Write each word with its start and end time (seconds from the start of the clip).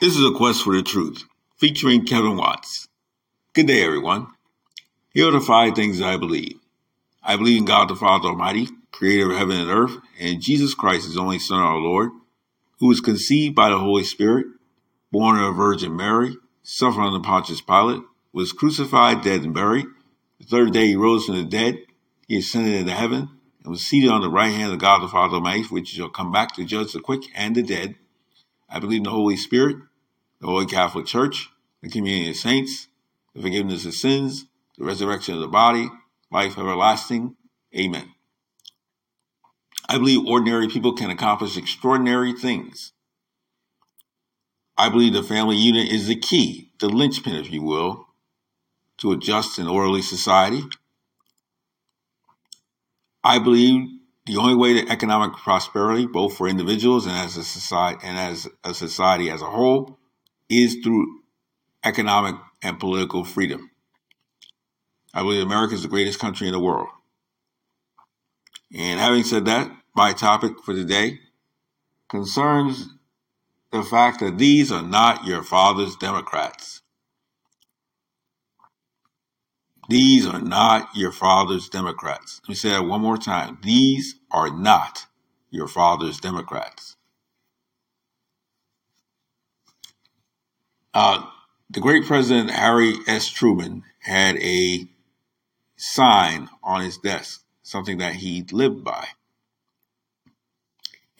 This 0.00 0.16
is 0.16 0.24
a 0.24 0.32
quest 0.32 0.62
for 0.62 0.74
the 0.74 0.82
truth, 0.82 1.24
featuring 1.58 2.06
Kevin 2.06 2.38
Watts. 2.38 2.88
Good 3.52 3.66
day, 3.66 3.84
everyone. 3.84 4.28
Here 5.10 5.28
are 5.28 5.32
the 5.32 5.42
five 5.42 5.74
things 5.74 6.00
I 6.00 6.16
believe. 6.16 6.58
I 7.22 7.36
believe 7.36 7.58
in 7.58 7.64
God 7.66 7.90
the 7.90 7.94
Father 7.94 8.28
Almighty, 8.28 8.68
creator 8.92 9.30
of 9.30 9.36
heaven 9.36 9.58
and 9.58 9.68
earth, 9.68 9.98
and 10.18 10.40
Jesus 10.40 10.72
Christ, 10.72 11.04
his 11.04 11.18
only 11.18 11.38
Son, 11.38 11.58
our 11.58 11.76
Lord, 11.76 12.12
who 12.78 12.88
was 12.88 13.02
conceived 13.02 13.54
by 13.54 13.68
the 13.68 13.78
Holy 13.78 14.02
Spirit, 14.04 14.46
born 15.12 15.38
of 15.38 15.50
a 15.50 15.52
Virgin 15.52 15.94
Mary, 15.94 16.34
suffered 16.62 17.02
under 17.02 17.20
Pontius 17.20 17.60
Pilate, 17.60 18.00
was 18.32 18.52
crucified, 18.52 19.20
dead, 19.20 19.42
and 19.42 19.52
buried. 19.52 19.84
The 20.38 20.46
third 20.46 20.72
day 20.72 20.86
he 20.86 20.96
rose 20.96 21.26
from 21.26 21.36
the 21.36 21.44
dead. 21.44 21.76
He 22.26 22.38
ascended 22.38 22.72
into 22.72 22.92
heaven 22.92 23.28
and 23.62 23.70
was 23.70 23.84
seated 23.84 24.08
on 24.08 24.22
the 24.22 24.30
right 24.30 24.54
hand 24.54 24.72
of 24.72 24.78
God 24.78 25.02
the 25.02 25.08
Father 25.08 25.34
Almighty, 25.34 25.64
which 25.64 25.88
shall 25.88 26.08
come 26.08 26.32
back 26.32 26.54
to 26.54 26.64
judge 26.64 26.94
the 26.94 27.00
quick 27.00 27.24
and 27.34 27.54
the 27.54 27.62
dead. 27.62 27.96
I 28.66 28.78
believe 28.78 29.00
in 29.00 29.04
the 29.04 29.10
Holy 29.10 29.36
Spirit, 29.36 29.76
the 30.40 30.46
Holy 30.46 30.66
Catholic 30.66 31.06
Church, 31.06 31.50
the 31.82 31.90
communion 31.90 32.30
of 32.30 32.36
saints, 32.36 32.88
the 33.34 33.42
forgiveness 33.42 33.84
of 33.84 33.94
sins, 33.94 34.46
the 34.78 34.84
resurrection 34.84 35.34
of 35.34 35.40
the 35.40 35.48
body, 35.48 35.88
life 36.30 36.58
everlasting. 36.58 37.36
Amen. 37.76 38.10
I 39.88 39.98
believe 39.98 40.26
ordinary 40.26 40.68
people 40.68 40.94
can 40.94 41.10
accomplish 41.10 41.56
extraordinary 41.56 42.32
things. 42.32 42.92
I 44.78 44.88
believe 44.88 45.12
the 45.12 45.22
family 45.22 45.56
unit 45.56 45.92
is 45.92 46.06
the 46.06 46.16
key, 46.16 46.70
the 46.78 46.88
linchpin, 46.88 47.34
if 47.34 47.52
you 47.52 47.62
will, 47.62 48.06
to 48.98 49.12
a 49.12 49.16
just 49.16 49.58
and 49.58 49.68
orderly 49.68 50.00
society. 50.00 50.62
I 53.22 53.38
believe 53.38 53.88
the 54.24 54.38
only 54.38 54.54
way 54.54 54.80
to 54.80 54.90
economic 54.90 55.36
prosperity, 55.36 56.06
both 56.06 56.36
for 56.36 56.48
individuals 56.48 57.06
and 57.06 57.14
as 57.14 57.36
a 57.36 57.44
society 57.44 58.00
and 58.02 58.16
as 58.16 58.48
a 58.64 58.72
society 58.72 59.28
as 59.28 59.42
a 59.42 59.46
whole, 59.46 59.99
is 60.50 60.78
through 60.82 61.20
economic 61.84 62.36
and 62.62 62.78
political 62.78 63.24
freedom. 63.24 63.70
I 65.14 65.22
believe 65.22 65.42
America 65.42 65.74
is 65.74 65.82
the 65.82 65.88
greatest 65.88 66.18
country 66.18 66.46
in 66.46 66.52
the 66.52 66.60
world. 66.60 66.88
And 68.76 69.00
having 69.00 69.24
said 69.24 69.46
that, 69.46 69.70
my 69.94 70.12
topic 70.12 70.52
for 70.64 70.74
today 70.74 71.20
concerns 72.08 72.88
the 73.72 73.82
fact 73.82 74.20
that 74.20 74.38
these 74.38 74.70
are 74.70 74.82
not 74.82 75.24
your 75.26 75.42
father's 75.42 75.96
Democrats. 75.96 76.82
These 79.88 80.26
are 80.26 80.40
not 80.40 80.88
your 80.94 81.12
father's 81.12 81.68
Democrats. 81.68 82.40
Let 82.44 82.48
me 82.50 82.54
say 82.54 82.70
that 82.70 82.86
one 82.86 83.00
more 83.00 83.16
time. 83.16 83.58
These 83.62 84.16
are 84.30 84.50
not 84.50 85.06
your 85.50 85.66
father's 85.66 86.20
Democrats. 86.20 86.96
Uh, 90.92 91.24
the 91.68 91.80
great 91.80 92.04
President 92.04 92.50
Harry 92.50 92.94
S. 93.06 93.28
Truman 93.28 93.84
had 94.00 94.36
a 94.38 94.88
sign 95.76 96.48
on 96.62 96.82
his 96.82 96.98
desk, 96.98 97.44
something 97.62 97.98
that 97.98 98.14
he 98.14 98.44
lived 98.50 98.82
by. 98.82 99.06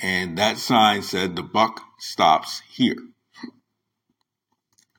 And 0.00 0.38
that 0.38 0.58
sign 0.58 1.02
said, 1.02 1.36
The 1.36 1.42
buck 1.42 1.82
stops 1.98 2.62
here. 2.70 2.96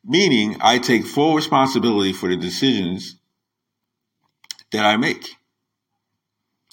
Meaning, 0.04 0.58
I 0.62 0.80
take 0.80 1.06
full 1.06 1.36
responsibility 1.36 2.14
for 2.14 2.30
the 2.30 2.38
decisions 2.38 3.18
that 4.72 4.86
I 4.86 4.98
make. 4.98 5.36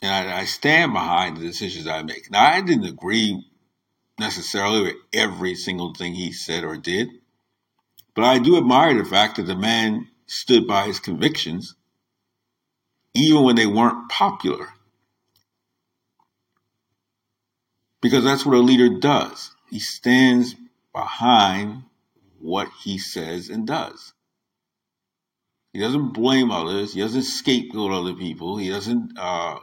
And 0.02 0.30
I, 0.30 0.40
I 0.40 0.44
stand 0.44 0.92
behind 0.92 1.36
the 1.36 1.40
decisions 1.40 1.86
I 1.86 2.02
make. 2.02 2.30
Now, 2.30 2.46
I 2.46 2.60
didn't 2.60 2.86
agree 2.86 3.44
necessarily 4.18 4.82
with 4.82 4.94
every 5.12 5.54
single 5.54 5.94
thing 5.94 6.14
he 6.14 6.32
said 6.32 6.64
or 6.64 6.76
did, 6.76 7.08
but 8.18 8.24
I 8.24 8.40
do 8.40 8.56
admire 8.58 8.98
the 8.98 9.08
fact 9.08 9.36
that 9.36 9.44
the 9.44 9.54
man 9.54 10.08
stood 10.26 10.66
by 10.66 10.86
his 10.86 10.98
convictions, 10.98 11.76
even 13.14 13.44
when 13.44 13.54
they 13.54 13.64
weren't 13.68 14.08
popular. 14.08 14.70
Because 18.02 18.24
that's 18.24 18.44
what 18.44 18.56
a 18.56 18.58
leader 18.58 18.98
does. 18.98 19.52
He 19.70 19.78
stands 19.78 20.56
behind 20.92 21.84
what 22.40 22.66
he 22.82 22.98
says 22.98 23.50
and 23.50 23.68
does. 23.68 24.14
He 25.72 25.78
doesn't 25.78 26.08
blame 26.12 26.50
others. 26.50 26.94
He 26.94 27.00
doesn't 27.00 27.22
scapegoat 27.22 27.92
other 27.92 28.14
people. 28.14 28.56
He 28.56 28.68
doesn't 28.68 29.16
uh, 29.16 29.60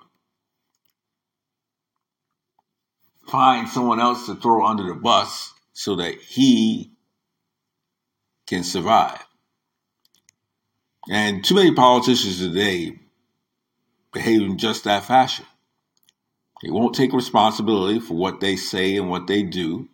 find 3.27 3.67
someone 3.67 3.99
else 3.99 4.27
to 4.27 4.35
throw 4.35 4.65
under 4.65 4.88
the 4.88 4.95
bus 4.95 5.53
so 5.73 5.97
that 5.97 6.15
he 6.21 6.94
can 8.47 8.63
survive. 8.63 9.25
And 11.09 11.44
too 11.44 11.56
many 11.56 11.73
politicians 11.73 12.39
today 12.39 13.00
behave 14.11 14.41
in 14.41 14.57
just 14.57 14.83
that 14.85 15.06
fashion. 15.06 15.45
They 16.63 16.72
won't 16.72 16.95
take 16.95 17.13
responsibility 17.13 18.00
for 18.00 18.16
what 18.16 18.39
they 18.39 18.56
say 18.56 18.95
and 18.95 19.09
what 19.09 19.28
they 19.28 19.44
do. 19.44 19.89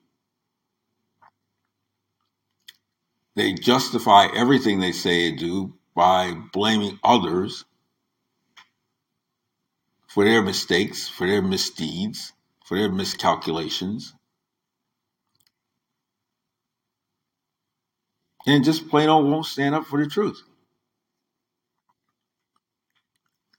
They 3.36 3.54
justify 3.54 4.28
everything 4.34 4.80
they 4.80 4.92
say 4.92 5.30
and 5.30 5.38
do 5.40 5.74
by 5.96 6.34
blaming 6.54 7.00
others 7.04 7.66
for 10.08 10.26
their 10.26 10.42
mistakes, 10.42 11.08
for 11.08 11.28
their 11.28 11.42
misdeeds, 11.42 12.34
for 12.66 12.78
their 12.78 12.92
miscalculations. 12.92 14.14
And 18.46 18.64
just 18.64 18.90
plain 18.90 19.10
old 19.10 19.30
won't 19.30 19.46
stand 19.46 19.76
up 19.76 19.86
for 19.86 20.04
the 20.04 20.10
truth. 20.10 20.42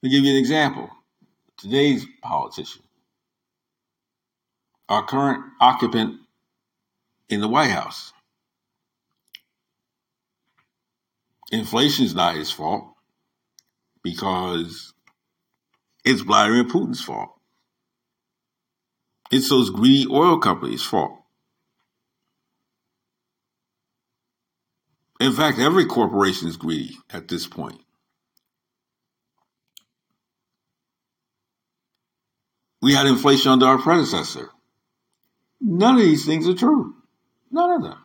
Let 0.03 0.09
me 0.09 0.17
give 0.17 0.25
you 0.25 0.33
an 0.33 0.39
example. 0.39 0.91
Today's 1.57 2.05
politician, 2.23 2.83
our 4.89 5.05
current 5.05 5.45
occupant 5.61 6.17
in 7.29 7.41
the 7.41 7.47
White 7.47 7.71
House. 7.71 8.13
Inflation 11.53 12.05
is 12.05 12.15
not 12.15 12.35
his 12.35 12.51
fault 12.51 12.95
because 14.03 14.93
it's 16.05 16.23
Vladimir 16.23 16.65
Putin's 16.65 17.05
fault. 17.05 17.31
It's 19.31 19.49
those 19.49 19.71
greedy 19.71 20.07
oil 20.11 20.39
companies' 20.39 20.83
fault. 20.83 21.22
In 25.23 25.31
fact, 25.31 25.61
every 25.61 25.87
corporation 25.87 26.49
is 26.49 26.57
greedy 26.57 26.99
at 27.09 27.29
this 27.29 27.47
point. 27.47 27.81
We 32.81 32.93
had 32.95 33.07
inflation 33.07 33.53
under 33.53 33.67
our 33.67 33.79
predecessor. 33.79 34.51
None 35.61 35.95
of 35.95 36.01
these 36.01 36.27
things 36.27 36.49
are 36.49 36.55
true. 36.55 36.97
None 37.53 37.71
of 37.71 37.83
them. 37.85 37.99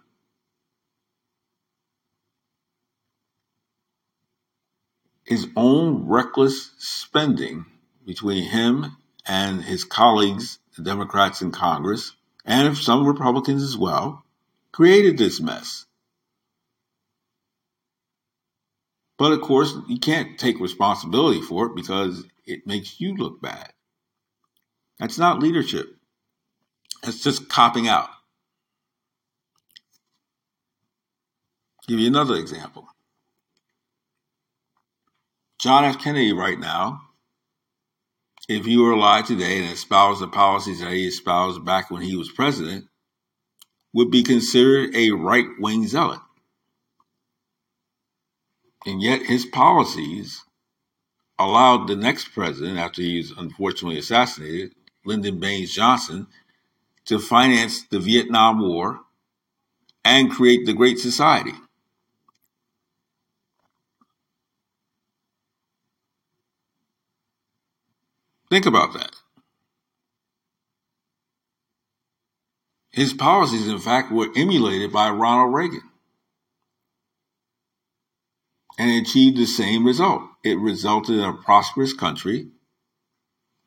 His 5.24 5.48
own 5.56 6.08
reckless 6.08 6.70
spending 6.78 7.66
between 8.06 8.44
him 8.44 8.96
and 9.26 9.64
his 9.64 9.84
colleagues, 9.84 10.60
the 10.76 10.84
Democrats 10.84 11.42
in 11.42 11.50
Congress, 11.50 12.16
and 12.46 12.78
some 12.78 13.08
Republicans 13.08 13.64
as 13.64 13.76
well, 13.76 14.24
created 14.72 15.18
this 15.18 15.42
mess. 15.42 15.87
But 19.18 19.32
of 19.32 19.42
course, 19.42 19.76
you 19.88 20.00
can't 20.00 20.40
take 20.40 20.60
responsibility 20.60 21.42
for 21.42 21.68
it 21.68 21.76
because 21.76 22.26
it 22.46 22.68
makes 22.68 23.00
you 23.02 23.16
look 23.16 23.42
bad. 23.42 23.72
That's 25.00 25.18
not 25.18 25.42
leadership. 25.42 25.88
That's 27.04 27.24
just 27.24 27.50
copping 27.50 27.88
out. 27.88 28.10
Give 31.88 32.00
you 32.00 32.08
another 32.08 32.36
example. 32.36 32.88
John 35.60 35.86
F. 35.86 36.00
Kennedy, 36.00 36.34
right 36.34 36.60
now, 36.60 37.02
if 38.50 38.66
he 38.66 38.78
were 38.78 38.92
alive 38.92 39.26
today 39.28 39.60
and 39.60 39.72
espoused 39.72 40.22
the 40.22 40.28
policies 40.28 40.82
that 40.82 40.92
he 40.92 41.08
espoused 41.08 41.66
back 41.66 41.90
when 41.90 42.02
he 42.02 42.16
was 42.16 42.32
president, 42.32 42.86
would 43.94 44.12
be 44.12 44.24
considered 44.24 44.96
a 44.96 45.12
right 45.12 45.48
wing 45.60 45.88
zealot. 45.88 46.20
And 48.88 49.02
yet 49.02 49.24
his 49.24 49.46
policies 49.46 50.44
allowed 51.38 51.88
the 51.88 51.96
next 51.96 52.30
president, 52.30 52.80
after 52.80 53.02
he 53.02 53.18
was 53.18 53.32
unfortunately 53.38 54.00
assassinated, 54.00 54.74
Lyndon 55.06 55.40
Baines 55.40 55.76
Johnson, 55.76 56.28
to 57.06 57.20
finance 57.20 57.84
the 57.84 58.00
Vietnam 58.00 58.62
War 58.62 59.02
and 60.04 60.32
create 60.32 60.66
the 60.66 60.74
Great 60.74 61.00
Society. 61.00 61.54
Think 68.50 68.66
about 68.66 68.94
that. 68.94 69.12
his 72.98 73.14
policies, 73.14 73.68
in 73.68 73.78
fact, 73.78 74.12
were 74.12 74.28
emulated 74.36 74.92
by 74.92 75.08
Ronald 75.08 75.54
Reagan 75.54 75.84
and 78.78 78.92
achieved 78.92 79.38
the 79.38 79.46
same 79.46 79.86
result. 79.86 80.24
It 80.44 80.58
resulted 80.58 81.16
in 81.16 81.24
a 81.24 81.34
prosperous 81.34 81.94
country. 81.94 82.48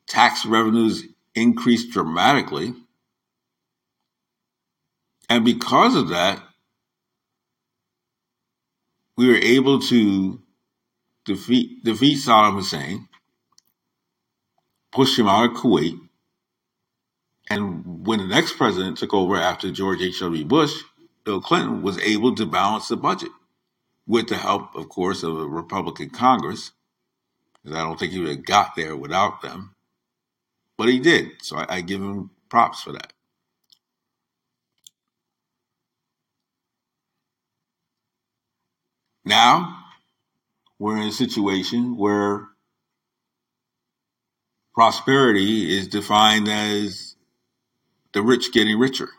Tax 0.07 0.47
revenues 0.47 1.05
increased 1.35 1.91
dramatically. 1.91 2.75
And 5.29 5.45
because 5.45 5.95
of 5.97 6.09
that, 6.09 6.43
we 9.17 9.29
were 9.29 9.37
able 9.37 9.81
to 9.81 10.41
defeat, 11.25 11.85
defeat 11.85 12.19
Saddam 12.19 12.55
Hussein, 12.55 13.09
push 14.93 15.19
him 15.19 15.29
out 15.29 15.51
of 15.51 15.57
Kuwait, 15.57 15.99
and 17.51 18.07
when 18.07 18.21
the 18.21 18.27
next 18.27 18.57
president 18.57 18.99
took 18.99 19.13
over 19.13 19.37
after 19.37 19.73
George 19.73 20.01
H.W. 20.01 20.45
Bush, 20.45 20.73
Bill 21.25 21.41
Clinton 21.41 21.83
was 21.83 21.99
able 21.99 22.35
to 22.37 22.47
balance 22.47 22.89
the 22.89 22.97
budget 22.97 23.31
with 24.07 24.29
the 24.29 24.37
help, 24.37 24.75
of 24.77 24.89
course, 24.89 25.23
of 25.23 25.39
a 25.39 25.47
Republican 25.47 26.11
Congress, 26.11 26.73
I 27.67 27.83
don't 27.83 27.99
think 27.99 28.13
he 28.13 28.21
would 28.21 28.29
have 28.31 28.45
got 28.47 28.75
there 28.77 28.97
without 28.97 29.43
them. 29.43 29.75
But 30.79 30.89
he 30.89 31.01
did, 31.01 31.43
so 31.43 31.57
I, 31.59 31.77
I 31.77 31.81
give 31.83 32.03
him 32.03 32.31
props 32.51 32.83
for 32.83 32.93
that. 32.93 33.13
Now, 39.25 39.85
we're 40.79 40.99
in 40.99 41.09
a 41.09 41.13
situation 41.13 41.97
where 41.97 42.49
prosperity 44.75 45.77
is 45.79 45.89
defined 45.89 46.49
as 46.49 47.17
the 48.15 48.23
rich 48.23 48.53
getting 48.53 48.79
richer. 48.79 49.11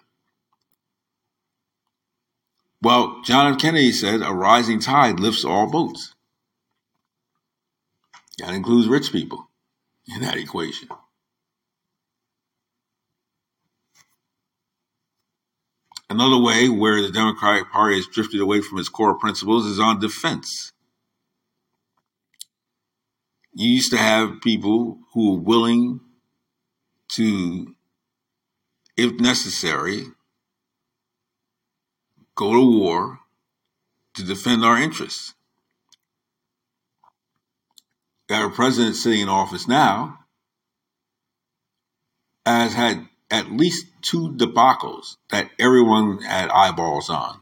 Well, 2.82 3.22
John 3.24 3.54
F. 3.54 3.60
Kennedy 3.60 3.92
said 3.92 4.22
a 4.22 4.34
rising 4.34 4.80
tide 4.80 5.20
lifts 5.20 5.46
all 5.46 5.70
boats. 5.70 6.16
That 8.40 8.54
includes 8.54 8.88
rich 8.88 9.12
people 9.12 9.50
in 10.08 10.22
that 10.22 10.38
equation. 10.38 10.90
Another 16.10 16.38
way 16.38 16.68
where 16.68 17.02
the 17.02 17.12
Democratic 17.12 17.72
Party 17.72 17.96
has 17.96 18.08
drifted 18.08 18.42
away 18.42 18.62
from 18.62 18.80
its 18.80 18.90
core 18.90 19.18
principles 19.18 19.66
is 19.66 19.80
on 19.80 20.00
defense. 20.00 20.74
You 23.54 23.70
used 23.70 23.92
to 23.92 23.98
have 23.98 24.42
people 24.42 25.00
who 25.14 25.34
were 25.34 25.42
willing 25.42 26.00
to 27.10 27.76
if 28.98 29.20
necessary, 29.20 30.08
go 32.42 32.54
to 32.54 32.80
war 32.80 33.20
to 34.16 34.24
defend 34.24 34.66
our 34.66 34.76
interests. 34.76 35.36
Our 38.32 38.50
president 38.50 38.96
sitting 38.96 39.22
in 39.22 39.30
office 39.30 39.68
now 39.68 40.22
has 42.44 42.74
had 42.74 43.08
at 43.30 43.52
least 43.52 43.86
two 44.02 44.34
debacles 44.34 45.18
that 45.30 45.52
everyone 45.60 46.24
had 46.24 46.50
eyeballs 46.50 47.12
on. 47.12 47.42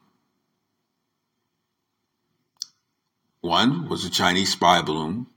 One 3.40 3.88
was 3.88 4.04
a 4.04 4.10
Chinese 4.10 4.52
spy 4.52 4.82
balloon, 4.82 5.28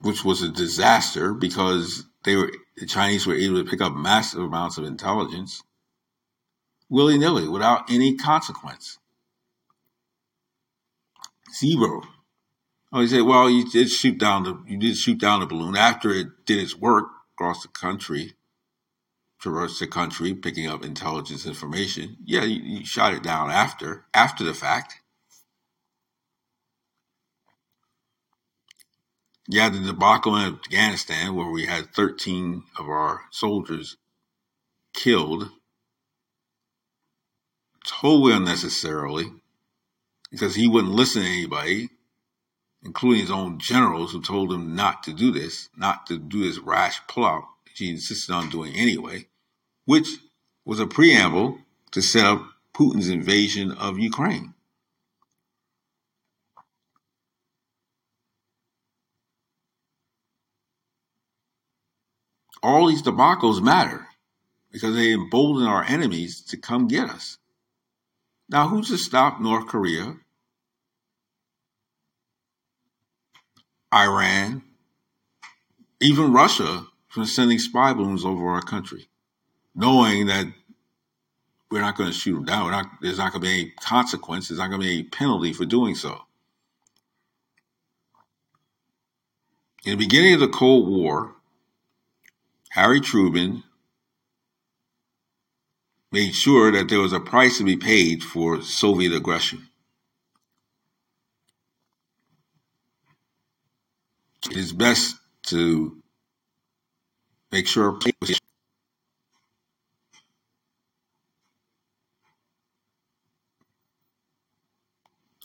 which 0.00 0.24
was 0.24 0.40
a 0.40 0.48
disaster 0.48 1.34
because 1.34 2.04
they 2.22 2.36
were 2.36 2.52
the 2.76 2.86
Chinese 2.86 3.26
were 3.26 3.34
able 3.34 3.62
to 3.62 3.68
pick 3.68 3.80
up 3.80 3.92
massive 3.92 4.40
amounts 4.40 4.78
of 4.78 4.84
intelligence 4.84 5.62
willy 6.92 7.16
nilly 7.16 7.48
without 7.48 7.90
any 7.90 8.14
consequence. 8.14 8.98
Zero. 11.58 12.02
Oh, 12.92 13.00
you 13.00 13.08
say, 13.08 13.22
well, 13.22 13.48
you 13.48 13.68
did 13.68 13.90
shoot 13.90 14.18
down 14.18 14.44
the 14.44 14.62
you 14.68 14.78
did 14.78 14.96
shoot 14.96 15.18
down 15.18 15.40
the 15.40 15.46
balloon 15.46 15.76
after 15.76 16.10
it 16.10 16.44
did 16.44 16.58
its 16.58 16.76
work 16.76 17.06
across 17.34 17.62
the 17.62 17.68
country, 17.68 18.34
traversed 19.40 19.80
the 19.80 19.86
country, 19.86 20.34
picking 20.34 20.66
up 20.66 20.84
intelligence 20.84 21.46
information. 21.46 22.18
Yeah, 22.24 22.44
you, 22.44 22.60
you 22.62 22.84
shot 22.84 23.14
it 23.14 23.22
down 23.22 23.50
after 23.50 24.04
after 24.12 24.44
the 24.44 24.54
fact. 24.54 24.96
Yeah, 29.48 29.70
the 29.70 29.80
debacle 29.80 30.36
in 30.36 30.54
Afghanistan 30.54 31.34
where 31.34 31.50
we 31.50 31.66
had 31.66 31.94
13 31.94 32.64
of 32.78 32.86
our 32.88 33.22
soldiers 33.30 33.96
killed 34.94 35.50
totally 37.86 38.32
unnecessarily 38.32 39.32
because 40.30 40.54
he 40.54 40.68
wouldn't 40.68 40.92
listen 40.92 41.22
to 41.22 41.28
anybody, 41.28 41.88
including 42.82 43.20
his 43.20 43.30
own 43.30 43.58
generals 43.58 44.12
who 44.12 44.22
told 44.22 44.52
him 44.52 44.74
not 44.74 45.02
to 45.04 45.12
do 45.12 45.30
this, 45.30 45.68
not 45.76 46.06
to 46.06 46.18
do 46.18 46.42
this 46.44 46.58
rash 46.58 47.02
pullout, 47.08 47.44
he 47.74 47.90
insisted 47.90 48.32
on 48.32 48.50
doing 48.50 48.74
anyway, 48.74 49.26
which 49.84 50.08
was 50.64 50.80
a 50.80 50.86
preamble 50.86 51.58
to 51.90 52.02
set 52.02 52.24
up 52.24 52.42
Putin's 52.74 53.08
invasion 53.08 53.72
of 53.72 53.98
Ukraine. 53.98 54.54
all 62.62 62.86
these 62.86 63.02
debacles 63.02 63.60
matter 63.60 64.06
because 64.70 64.94
they 64.94 65.12
embolden 65.12 65.66
our 65.66 65.84
enemies 65.84 66.40
to 66.40 66.56
come 66.56 66.86
get 66.86 67.10
us. 67.10 67.38
Now, 68.52 68.68
who's 68.68 68.88
to 68.88 68.98
stop 68.98 69.40
North 69.40 69.66
Korea, 69.66 70.16
Iran, 73.92 74.62
even 76.00 76.34
Russia 76.34 76.86
from 77.08 77.24
sending 77.24 77.58
spy 77.58 77.94
balloons 77.94 78.26
over 78.26 78.50
our 78.50 78.60
country, 78.60 79.08
knowing 79.74 80.26
that 80.26 80.46
we're 81.70 81.80
not 81.80 81.96
going 81.96 82.10
to 82.10 82.14
shoot 82.14 82.34
them 82.34 82.44
down. 82.44 82.70
Not, 82.70 82.86
there's 83.00 83.16
not 83.16 83.32
going 83.32 83.40
to 83.42 83.48
be 83.48 83.60
any 83.60 83.70
consequence. 83.80 84.48
There's 84.48 84.58
not 84.58 84.68
going 84.68 84.82
to 84.82 84.86
be 84.86 84.92
any 84.92 85.02
penalty 85.04 85.54
for 85.54 85.64
doing 85.64 85.94
so. 85.94 86.20
In 89.86 89.92
the 89.92 89.96
beginning 89.96 90.34
of 90.34 90.40
the 90.40 90.48
Cold 90.48 90.88
War, 90.90 91.36
Harry 92.70 93.00
Truman 93.00 93.64
made 96.12 96.34
sure 96.34 96.70
that 96.70 96.88
there 96.88 97.00
was 97.00 97.12
a 97.12 97.20
price 97.20 97.58
to 97.58 97.64
be 97.64 97.76
paid 97.76 98.22
for 98.22 98.62
Soviet 98.62 99.12
aggression. 99.14 99.68
It 104.50 104.56
is 104.56 104.72
best 104.72 105.16
to 105.44 106.02
make 107.50 107.66
sure 107.66 107.98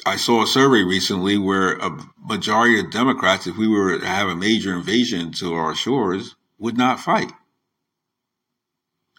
I 0.05 0.15
saw 0.15 0.43
a 0.43 0.47
survey 0.47 0.83
recently 0.83 1.37
where 1.37 1.73
a 1.77 1.97
majority 2.17 2.79
of 2.79 2.91
Democrats, 2.91 3.45
if 3.45 3.57
we 3.57 3.67
were 3.67 3.99
to 3.99 4.07
have 4.07 4.29
a 4.29 4.35
major 4.35 4.73
invasion 4.73 5.31
to 5.33 5.53
our 5.53 5.75
shores, 5.75 6.35
would 6.57 6.77
not 6.77 6.99
fight. 6.99 7.31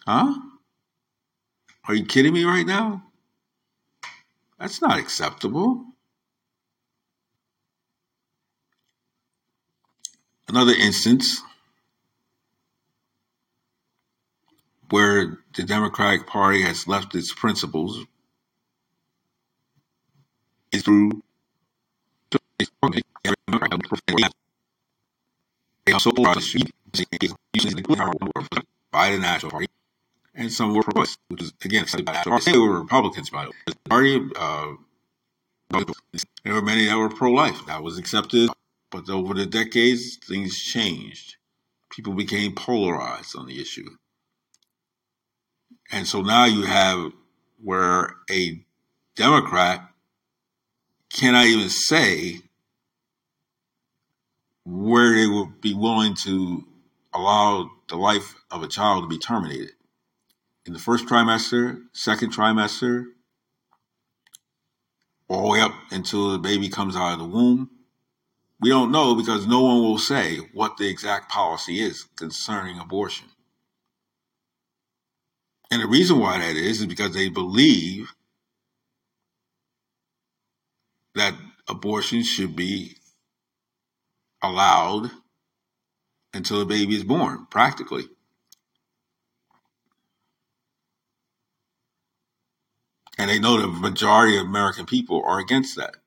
Huh? 0.05 0.33
Are 1.89 1.95
you 1.95 2.05
kidding 2.05 2.33
me 2.33 2.43
right 2.43 2.67
now? 2.67 3.01
That's 4.59 4.79
not 4.79 4.99
acceptable. 4.99 5.85
Another 10.47 10.73
instance 10.73 11.41
where 14.91 15.39
the 15.55 15.63
Democratic 15.63 16.27
Party 16.27 16.61
has 16.61 16.87
left 16.87 17.15
its 17.15 17.33
principles 17.33 18.05
is 20.71 20.83
through 20.83 21.23
the 22.29 22.39
National 29.19 29.49
Party, 29.49 29.67
and 30.39 30.51
some 30.51 30.73
were 30.73 30.81
pro-choice, 30.83 31.17
which 31.27 31.43
is 31.43 31.53
again 31.63 31.85
by 32.05 32.23
the 32.23 32.41
They 32.45 32.57
were 32.57 32.79
Republicans, 32.79 33.29
by 33.29 33.43
the 33.43 33.49
way. 33.49 33.73
Party, 33.89 34.21
uh, 34.35 34.73
there 36.43 36.53
were 36.53 36.61
many 36.61 36.85
that 36.85 36.97
were 36.97 37.09
pro-life. 37.09 37.65
That 37.67 37.83
was 37.83 37.99
accepted, 37.99 38.49
but 38.89 39.09
over 39.09 39.33
the 39.33 39.45
decades, 39.45 40.15
things 40.15 40.57
changed. 40.57 41.35
People 41.91 42.13
became 42.13 42.55
polarized 42.55 43.35
on 43.35 43.47
the 43.47 43.61
issue, 43.61 43.89
and 45.91 46.07
so 46.07 46.21
now 46.21 46.45
you 46.45 46.63
have 46.63 47.11
where 47.61 48.15
a 48.31 48.63
Democrat 49.15 49.81
cannot 51.11 51.45
even 51.45 51.69
say 51.69 52.39
where 54.65 55.15
they 55.15 55.27
would 55.27 55.59
be 55.59 55.73
willing 55.73 56.13
to 56.13 56.63
allow 57.11 57.69
the 57.89 57.97
life 57.97 58.35
of 58.51 58.61
a 58.61 58.67
child 58.67 59.03
to 59.03 59.09
be 59.09 59.17
terminated 59.17 59.71
in 60.69 60.73
the 60.73 60.79
first 60.79 61.07
trimester, 61.07 61.81
second 61.93 62.31
trimester, 62.31 63.05
all 65.27 65.41
the 65.41 65.49
way 65.49 65.61
up 65.61 65.73
until 65.89 66.29
the 66.31 66.37
baby 66.37 66.69
comes 66.69 66.95
out 66.95 67.13
of 67.13 67.17
the 67.17 67.25
womb. 67.25 67.71
We 68.61 68.69
don't 68.69 68.91
know 68.91 69.15
because 69.15 69.47
no 69.47 69.61
one 69.63 69.79
will 69.79 69.97
say 69.97 70.37
what 70.53 70.77
the 70.77 70.87
exact 70.87 71.31
policy 71.31 71.79
is 71.79 72.03
concerning 72.15 72.77
abortion. 72.77 73.27
And 75.71 75.81
the 75.81 75.87
reason 75.87 76.19
why 76.19 76.37
that 76.37 76.55
is 76.55 76.81
is 76.81 76.85
because 76.85 77.15
they 77.15 77.29
believe 77.29 78.13
that 81.15 81.33
abortion 81.67 82.21
should 82.21 82.55
be 82.55 82.97
allowed 84.43 85.09
until 86.31 86.59
the 86.59 86.65
baby 86.65 86.95
is 86.95 87.03
born, 87.03 87.47
practically. 87.49 88.07
And 93.19 93.29
they 93.29 93.39
know 93.39 93.61
the 93.61 93.67
majority 93.67 94.37
of 94.39 94.47
American 94.47 94.87
people 94.87 95.23
are 95.27 95.39
against 95.39 95.77
that. 95.77 95.97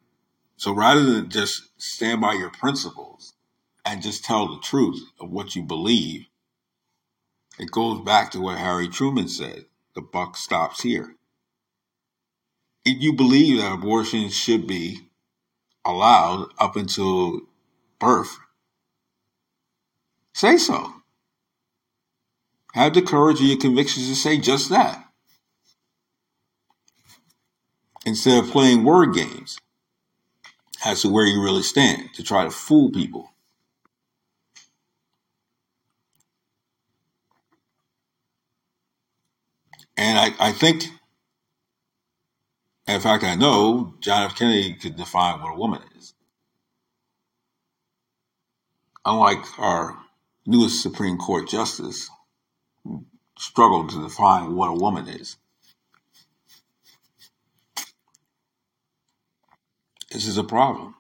So 0.57 0.75
rather 0.75 1.05
than 1.05 1.31
just 1.31 1.71
stand 1.79 2.21
by 2.23 2.35
your 2.35 2.51
principles 2.51 3.35
and 3.85 4.03
just 4.03 4.25
tell 4.25 4.49
the 4.49 4.61
truth 4.63 5.03
of 5.21 5.31
what 5.31 5.57
you 5.57 5.63
believe, 5.63 6.27
it 7.59 7.71
goes 7.71 8.01
back 8.03 8.33
to 8.33 8.41
what 8.41 8.59
Harry 8.59 8.89
Truman 8.89 9.29
said 9.29 9.67
the 9.95 10.03
buck 10.03 10.37
stops 10.37 10.83
here. 10.83 11.17
If 12.85 13.03
you 13.03 13.15
believe 13.15 13.59
that 13.61 13.75
abortion 13.75 14.31
should 14.31 14.67
be 14.67 15.11
allowed 15.85 16.49
up 16.59 16.77
until 16.77 17.43
birth, 18.01 18.39
say 20.35 20.59
so. 20.59 20.95
Have 22.75 22.95
the 22.95 23.03
courage 23.03 23.41
of 23.41 23.47
your 23.47 23.59
convictions 23.59 24.09
to 24.09 24.17
say 24.17 24.39
just 24.39 24.71
that. 24.71 25.02
Instead 28.05 28.43
of 28.43 28.51
playing 28.51 28.85
word 28.85 29.15
games 29.15 29.59
as 30.85 31.03
to 31.03 31.09
where 31.09 31.27
you 31.27 31.43
really 31.43 31.63
stand 31.63 32.13
to 32.15 32.23
try 32.23 32.45
to 32.45 32.51
fool 32.51 32.91
people. 32.91 33.31
And 39.97 40.19
I, 40.19 40.49
I 40.49 40.53
think, 40.53 40.85
in 42.89 43.01
fact, 43.01 43.25
I 43.25 43.35
know 43.37 43.95
John 44.01 44.25
F. 44.25 44.37
Kennedy 44.37 44.75
could 44.75 44.97
define 44.97 45.41
what 45.41 45.55
a 45.55 45.59
woman 45.59 45.83
is. 45.97 46.15
Unlike 49.05 49.59
our 49.59 49.99
newest 50.47 50.83
Supreme 50.83 51.19
Court 51.19 51.49
justice, 51.49 52.11
struggled 53.39 53.91
to 53.91 54.03
define 54.03 54.55
what 54.57 54.71
a 54.71 54.75
woman 54.75 55.09
is. 55.09 55.37
This 60.13 60.27
is 60.27 60.37
a 60.37 60.45
problem. 60.45 60.95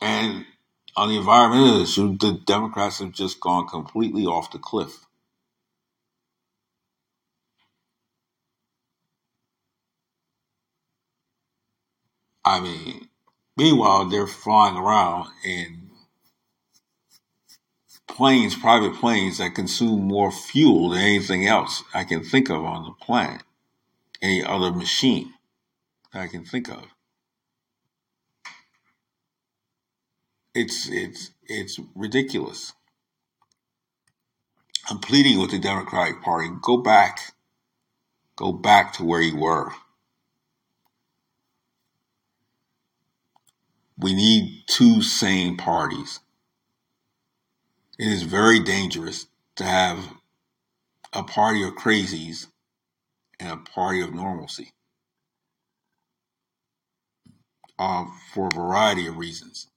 And 0.00 0.46
on 0.96 1.08
the 1.08 1.16
environmental 1.16 1.82
issue, 1.82 2.16
the 2.16 2.32
Democrats 2.46 3.00
have 3.00 3.12
just 3.12 3.40
gone 3.40 3.66
completely 3.66 4.24
off 4.24 4.52
the 4.52 4.58
cliff. 4.58 5.06
I 12.44 12.60
mean, 12.60 13.08
meanwhile, 13.56 14.08
they're 14.08 14.26
flying 14.26 14.76
around 14.76 15.28
in 15.44 15.90
planes, 18.08 18.54
private 18.54 18.94
planes 18.94 19.38
that 19.38 19.54
consume 19.54 20.02
more 20.02 20.30
fuel 20.30 20.90
than 20.90 21.00
anything 21.00 21.46
else 21.46 21.82
I 21.94 22.04
can 22.04 22.22
think 22.22 22.50
of 22.50 22.64
on 22.64 22.84
the 22.84 22.92
planet, 23.04 23.42
any 24.22 24.42
other 24.44 24.72
machine 24.72 25.34
that 26.12 26.22
I 26.22 26.28
can 26.28 26.44
think 26.44 26.68
of. 26.68 26.84
It's 30.54 30.88
it's 30.88 31.32
it's 31.44 31.80
ridiculous. 31.94 32.72
I'm 34.88 34.98
pleading 34.98 35.40
with 35.40 35.50
the 35.50 35.58
Democratic 35.58 36.22
Party, 36.22 36.48
go 36.60 36.76
back. 36.76 37.34
Go 38.36 38.52
back 38.52 38.94
to 38.94 39.04
where 39.04 39.22
you 39.22 39.36
were. 39.36 39.70
We 43.96 44.14
need 44.14 44.64
two 44.66 45.02
sane 45.02 45.56
parties. 45.56 46.20
It 47.98 48.08
is 48.08 48.24
very 48.24 48.58
dangerous 48.58 49.26
to 49.56 49.64
have 49.64 50.14
a 51.12 51.22
party 51.22 51.62
of 51.62 51.74
crazies 51.74 52.48
and 53.42 53.52
a 53.52 53.70
party 53.70 54.02
of 54.02 54.14
normalcy 54.14 54.70
uh, 57.78 58.06
for 58.34 58.48
a 58.48 58.56
variety 58.56 59.06
of 59.08 59.16
reasons. 59.18 59.68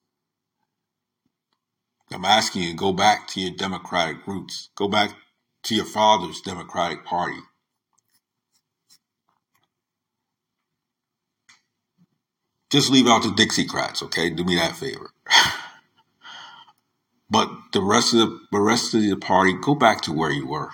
I'm 2.13 2.25
asking 2.25 2.63
you 2.63 2.75
go 2.75 2.93
back 2.93 3.27
to 3.29 3.41
your 3.41 3.55
Democratic 3.55 4.25
roots. 4.27 4.69
Go 4.75 4.87
back 4.87 5.11
to 5.63 5.75
your 5.75 5.85
father's 5.85 6.41
Democratic 6.41 7.03
Party. 7.05 7.39
Just 12.71 12.91
leave 12.91 13.07
out 13.07 13.23
the 13.23 13.29
Dixiecrats, 13.29 14.03
okay? 14.03 14.29
Do 14.29 14.43
me 14.43 14.55
that 14.55 14.75
favor. 14.75 15.11
but 17.29 17.49
the 17.73 17.81
rest 17.81 18.13
of 18.13 18.19
the, 18.19 18.39
the 18.51 18.59
rest 18.61 18.93
of 18.93 19.01
the 19.01 19.15
party, 19.17 19.53
go 19.53 19.75
back 19.75 20.01
to 20.01 20.13
where 20.13 20.31
you 20.31 20.47
were. 20.47 20.71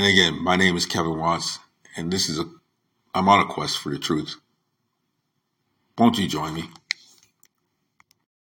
And 0.00 0.08
again, 0.08 0.42
my 0.42 0.56
name 0.56 0.78
is 0.78 0.86
Kevin 0.86 1.18
Watts, 1.18 1.58
and 1.94 2.10
this 2.10 2.30
is 2.30 2.38
a 2.38 2.46
I'm 3.14 3.28
on 3.28 3.46
a 3.46 3.52
quest 3.52 3.76
for 3.76 3.90
the 3.90 3.98
truth. 3.98 4.36
Won't 5.98 6.18
you 6.18 6.26
join 6.26 6.54
me? 6.54 6.70